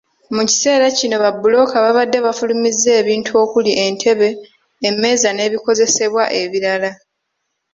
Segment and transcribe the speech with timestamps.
[0.35, 4.29] Mu kiseera kino babbulooka baabadde bafulumizza ebintu okuli entebe,
[4.89, 6.91] emmeeza n’ebikozesebwa ebirala.